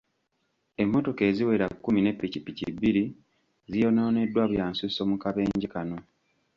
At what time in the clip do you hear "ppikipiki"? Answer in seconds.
2.15-2.65